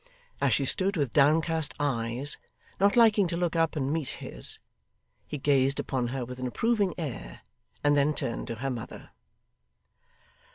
[0.41, 2.39] As she stood with downcast eyes,
[2.79, 4.57] not liking to look up and meet his,
[5.27, 7.41] he gazed upon her with an approving air,
[7.83, 9.11] and then turned to her mother.